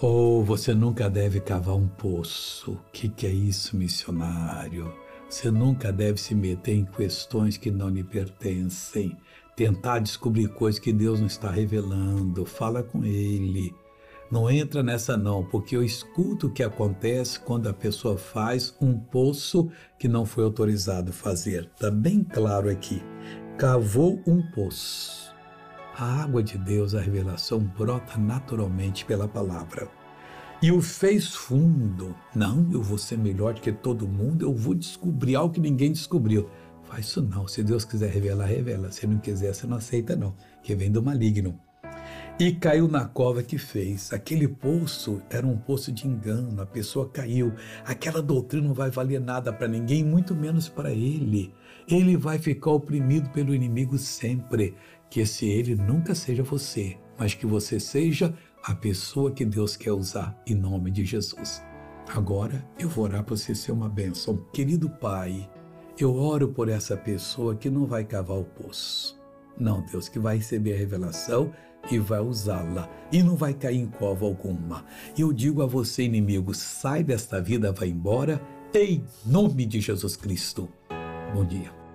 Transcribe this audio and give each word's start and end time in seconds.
Ou 0.00 0.44
você 0.44 0.72
nunca 0.72 1.10
deve 1.10 1.40
cavar 1.40 1.74
um 1.74 1.88
poço. 1.88 2.70
O 2.70 2.80
que, 2.92 3.08
que 3.08 3.26
é 3.26 3.30
isso, 3.30 3.76
missionário? 3.76 4.94
Você 5.28 5.50
nunca 5.50 5.92
deve 5.92 6.20
se 6.20 6.36
meter 6.36 6.74
em 6.74 6.84
questões 6.84 7.56
que 7.56 7.68
não 7.68 7.88
lhe 7.88 8.04
pertencem. 8.04 9.16
Tentar 9.56 9.98
descobrir 9.98 10.46
coisas 10.50 10.78
que 10.78 10.92
Deus 10.92 11.18
não 11.18 11.26
está 11.26 11.50
revelando. 11.50 12.46
Fala 12.46 12.80
com 12.80 13.04
Ele. 13.04 13.74
Não 14.30 14.48
entra 14.48 14.84
nessa 14.84 15.16
não, 15.16 15.44
porque 15.44 15.74
eu 15.74 15.82
escuto 15.82 16.46
o 16.46 16.52
que 16.52 16.62
acontece 16.62 17.40
quando 17.40 17.68
a 17.68 17.74
pessoa 17.74 18.16
faz 18.16 18.72
um 18.80 18.96
poço 18.96 19.68
que 19.98 20.06
não 20.06 20.24
foi 20.24 20.44
autorizado 20.44 21.12
fazer. 21.12 21.68
Está 21.74 21.90
bem 21.90 22.22
claro 22.22 22.70
aqui. 22.70 23.02
Cavou 23.58 24.22
um 24.24 24.42
poço 24.52 25.27
a 25.98 26.22
água 26.22 26.42
de 26.42 26.56
Deus, 26.56 26.94
a 26.94 27.00
revelação, 27.00 27.58
brota 27.58 28.16
naturalmente 28.16 29.04
pela 29.04 29.26
palavra. 29.26 29.88
E 30.62 30.70
o 30.70 30.80
fez 30.80 31.34
fundo. 31.34 32.14
Não, 32.34 32.68
eu 32.72 32.80
vou 32.80 32.96
ser 32.96 33.18
melhor 33.18 33.54
do 33.54 33.60
que 33.60 33.72
todo 33.72 34.06
mundo, 34.06 34.44
eu 34.44 34.54
vou 34.54 34.74
descobrir 34.74 35.34
algo 35.34 35.54
que 35.54 35.60
ninguém 35.60 35.92
descobriu. 35.92 36.48
Faz 36.84 37.06
isso 37.06 37.20
não. 37.20 37.46
Se 37.46 37.62
Deus 37.62 37.84
quiser 37.84 38.10
revelar, 38.10 38.46
revela. 38.46 38.90
Se 38.90 39.06
não 39.06 39.18
quiser, 39.18 39.52
você 39.52 39.66
não 39.66 39.76
aceita, 39.76 40.16
não. 40.16 40.34
Que 40.62 40.74
vem 40.74 40.90
do 40.90 41.02
maligno 41.02 41.58
e 42.38 42.52
caiu 42.52 42.86
na 42.86 43.04
cova 43.04 43.42
que 43.42 43.58
fez. 43.58 44.12
Aquele 44.12 44.46
poço 44.46 45.20
era 45.28 45.44
um 45.44 45.56
poço 45.56 45.90
de 45.90 46.06
engano, 46.06 46.62
a 46.62 46.66
pessoa 46.66 47.08
caiu. 47.08 47.52
Aquela 47.84 48.22
doutrina 48.22 48.68
não 48.68 48.74
vai 48.74 48.90
valer 48.90 49.20
nada 49.20 49.52
para 49.52 49.66
ninguém, 49.66 50.04
muito 50.04 50.36
menos 50.36 50.68
para 50.68 50.92
ele. 50.92 51.52
Ele 51.88 52.16
vai 52.16 52.38
ficar 52.38 52.70
oprimido 52.70 53.28
pelo 53.30 53.52
inimigo 53.52 53.98
sempre. 53.98 54.76
Que 55.10 55.20
esse 55.20 55.46
ele 55.46 55.74
nunca 55.74 56.14
seja 56.14 56.44
você, 56.44 56.96
mas 57.18 57.34
que 57.34 57.46
você 57.46 57.80
seja 57.80 58.32
a 58.62 58.74
pessoa 58.74 59.32
que 59.32 59.44
Deus 59.44 59.76
quer 59.76 59.92
usar 59.92 60.40
em 60.46 60.54
nome 60.54 60.92
de 60.92 61.04
Jesus. 61.04 61.62
Agora 62.14 62.64
eu 62.78 62.88
vou 62.88 63.04
orar 63.04 63.24
para 63.24 63.36
você 63.36 63.54
ser 63.54 63.72
uma 63.72 63.88
bênção. 63.88 64.36
Querido 64.52 64.88
Pai, 64.88 65.50
eu 65.98 66.14
oro 66.14 66.48
por 66.48 66.68
essa 66.68 66.96
pessoa 66.96 67.56
que 67.56 67.68
não 67.68 67.84
vai 67.84 68.04
cavar 68.04 68.38
o 68.38 68.44
poço. 68.44 69.18
Não, 69.58 69.84
Deus, 69.86 70.08
que 70.08 70.20
vai 70.20 70.36
receber 70.36 70.74
a 70.74 70.78
revelação 70.78 71.52
e 71.90 71.98
vai 71.98 72.20
usá-la 72.20 72.88
e 73.10 73.22
não 73.22 73.36
vai 73.36 73.54
cair 73.54 73.78
em 73.78 73.86
cova 73.86 74.26
alguma. 74.26 74.84
Eu 75.16 75.32
digo 75.32 75.62
a 75.62 75.66
você, 75.66 76.04
inimigo, 76.04 76.54
sai 76.54 77.02
desta 77.02 77.40
vida, 77.40 77.72
vai 77.72 77.88
embora, 77.88 78.40
em 78.74 79.04
nome 79.24 79.64
de 79.64 79.80
Jesus 79.80 80.16
Cristo. 80.16 80.68
Bom 81.34 81.44
dia. 81.44 81.87